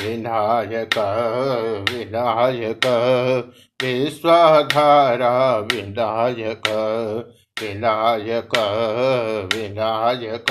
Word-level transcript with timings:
विनायक 0.00 0.98
विनायक 1.90 2.86
विश्वाधारा 3.82 5.34
विनायक 5.72 6.68
विनायक 7.60 8.56
विनायक 9.54 10.50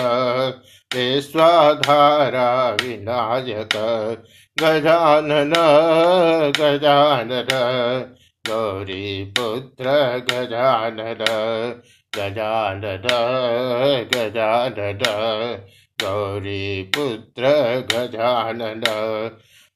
विश्वाधारा 0.92 2.50
विनायक 2.82 3.76
गजानन 4.58 5.54
गजानन 6.60 7.52
गौरीपुत्र 8.46 9.94
गजानन 10.30 11.24
गजानन 12.18 13.08
गजानन 14.14 15.04
गौरीपुत्र 16.00 17.50
गजानन 17.92 18.84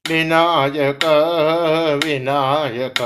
विनायक 0.05 1.05
विनायक 2.03 3.01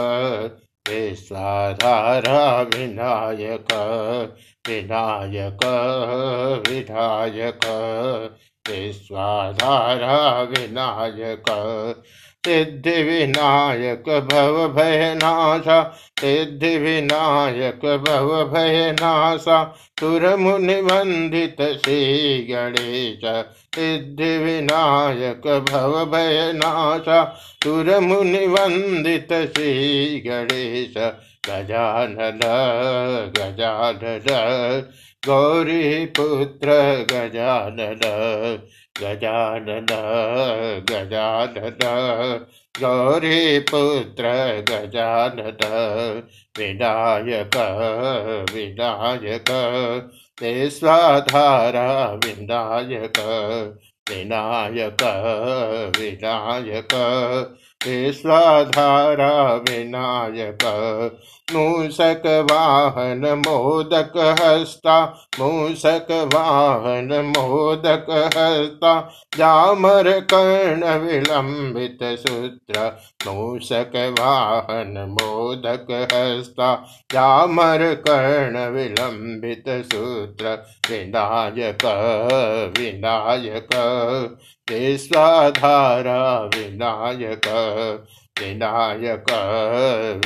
विश्वाधारा 0.89 2.41
विनायक 2.73 3.73
विनायक 4.67 5.63
विधायक 6.67 7.65
विश्वाधारा 8.65 10.17
विनायक 10.51 11.49
सिद्धि 12.43 13.01
विनायक 13.03 14.09
भव 14.31 14.67
भयनाशा 14.75 15.81
सिद्धि 16.19 16.77
विनायक 16.77 17.85
भव 18.05 18.29
भयनाशा 18.53 19.63
तुर 19.99 20.35
मुनि 20.35 20.81
वंदित 20.81 21.55
श्री 21.61 22.37
गणेश 22.51 23.45
सिद्धि 23.75 24.37
विनायक 24.37 25.47
भव 25.71 26.05
भयनाशा 26.05 27.23
तुर 27.61 27.99
मुनि 27.99 28.47
वंदित 28.47 29.27
श्री 29.27 30.19
गणेश 30.27 30.93
गजानन 31.49 32.39
गजानन। 33.37 34.27
गौरी 35.27 36.05
पुत्र 36.05 36.67
गजानन 37.11 38.01
गजानन 39.01 39.87
गजानन। 40.89 42.45
गौरी 42.75 43.59
पुत्र 43.59 44.29
गजानन 44.69 45.59
विनायक 46.57 47.55
विनायक 48.53 49.49
स्वाधारा 50.69 51.89
विनायक 52.13 53.19
विनायक। 54.09 55.03
विनायक 55.97 56.93
विश्वाधारा 57.87 59.53
विनायक 59.53 60.63
मूषक 61.53 62.47
वाहन 62.51 63.43
मोदक 63.47 64.37
हस्ता 64.41 64.97
मूषक 65.39 66.07
वाहन 66.35 67.33
मोदक 67.37 68.05
हस्ता 68.37 68.93
जामर 69.37 70.19
कर्ण 70.19 70.97
विलंबित 70.97 71.99
सूत्र 72.03 72.97
मूषक 73.27 74.15
वाहन 74.19 75.17
मोदक 75.21 75.91
हस्ता 76.13 76.75
जामर 77.13 77.83
कर्ण 78.07 78.69
विलंबित 78.69 79.63
सूत्र 79.67 80.45
विनायक 80.91 81.85
विनायक। 82.77 83.69
विश्वाधारा 84.71 86.39
विनायक 86.41 87.47
विनायक 88.39 89.25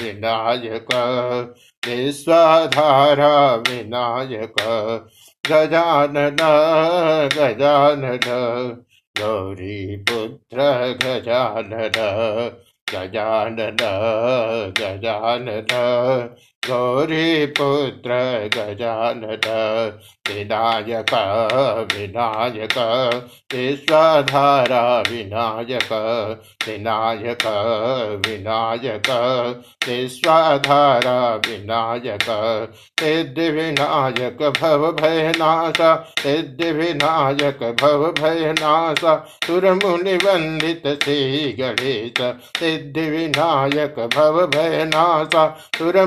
विनायक। 0.02 0.88
विश्वाधारा 1.88 3.56
विनायक 3.56 4.54
गजानन 5.52 6.38
गजानन। 7.38 8.28
गौरीपुत्र 9.20 10.58
गजानन। 11.04 11.92
गजानन 12.94 13.78
गजानन। 14.80 15.68
गौरीपुत्र 16.70 18.10
गजानन, 18.56 19.46
विनायक 20.28 21.14
विनायक, 21.94 22.78
विश्वधारा 23.54 24.84
विनायक 25.00 25.94
विनायक 26.68 27.46
विनायक, 28.28 29.10
विश्वधारा 29.88 31.36
विनायक, 31.36 32.26
सिद्धि 33.00 33.50
विनायक 33.50 34.44
भव 34.62 34.92
भयनाश, 34.92 35.82
सिद्धि 36.20 36.72
विनायक 36.72 37.64
भव 37.82 38.06
भयनाश 38.12 39.02
सुर 39.46 39.72
मुनि 39.74 40.16
वंदित 40.16 40.88
श्री 41.04 41.52
गणेश, 41.60 42.22
सिद्धि 42.58 43.10
विनायक 43.10 44.00
भव 44.16 44.46
भयनाश 44.48 45.36
सुर 45.78 46.06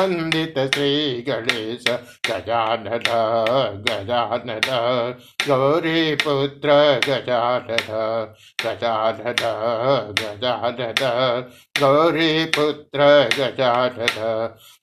मुनि 0.00 0.20
वंदित 0.20 0.58
श्री 0.74 1.24
गणेश 1.28 1.84
गजानन 2.28 3.08
गजानन 3.88 4.68
गौरी 5.48 6.14
पुत्र 6.14 6.74
गजानन 7.06 7.90
गजानन 8.64 9.42
गजानन 10.20 11.02
गौरी 11.80 12.44
पुत्र 12.56 13.08
गजानन 13.38 14.18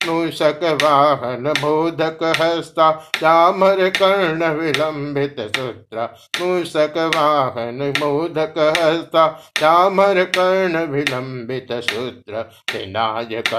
मूषक 0.08 0.64
वाहन 0.84 1.52
बोधक 1.62 2.24
हस्ता 2.42 2.92
चामर 3.20 3.88
कर्ण 4.00 4.52
विलंबित 4.60 5.40
सूत्र 5.56 6.08
मूषक 6.42 6.98
वाहन 7.16 7.82
मोदक 8.00 8.58
हस्ता 8.78 9.28
चामर 9.60 10.24
कर्ण 10.38 10.86
विलंबित 10.92 11.72
सूत्र 11.84 12.46
विनायक 12.74 13.54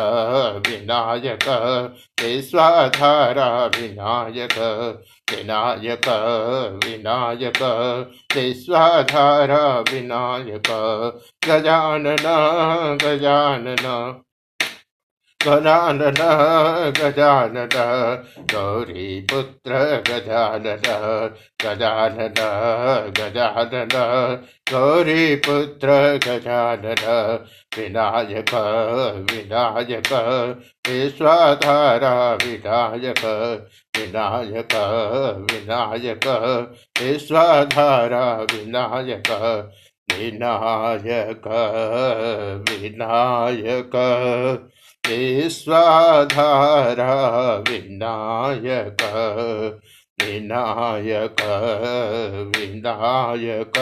विनायक 0.68 1.47
विश्वाधारा 2.22 3.66
विनायक 3.66 4.58
विनायक। 5.30 6.08
विनायक 6.84 7.62
विश्वाधारा 8.36 9.80
विनायक 9.80 10.68
गजानन 11.48 12.98
गजानन। 13.02 14.22
गजानन 15.46 16.14
गजानन 16.98 17.68
गौरीपुत्र 18.38 19.70
गजानन 20.08 20.82
गजानन 21.62 22.34
गजानन, 23.18 23.94
गौरीपुत्र 24.72 25.88
गजानन, 26.26 27.04
विनायक 27.78 28.54
विनायक, 29.30 30.12
विश्वाधारा 30.88 32.34
विनायक 32.34 33.24
विनायक 33.96 34.74
विनायक, 35.50 36.26
विश्वाधारा 37.02 38.34
विनायक 38.34 39.30
विनायक 40.12 41.48
विनायक। 42.70 43.92
विश्वाधारा 45.08 47.14
विनायक 47.56 49.02
विनायक 50.22 51.40
विनायक। 52.56 53.76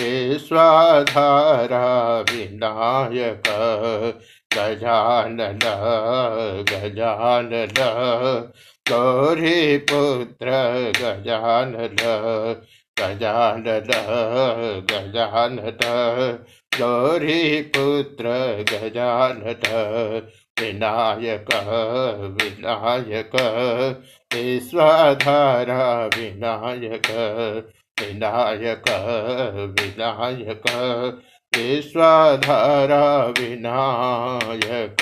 विश्वाधारा 0.00 1.86
विनायक 2.20 3.46
गजानन 4.56 5.64
गजानन। 6.72 7.78
गौरीपुत्र 8.90 10.48
गजानन 10.96 11.96
गजानन 13.00 13.90
गजानन। 14.92 15.80
गौरीपुत्र 16.78 18.24
गजानत 18.70 19.66
विनायक 20.60 21.50
विनायक 22.42 23.34
विश्वाधारा 24.34 26.06
विनायक 26.06 27.10
विनायक 28.00 28.88
विनायक 29.80 30.64
विश्वाधारा 31.56 33.04
विनायक। 33.26 34.96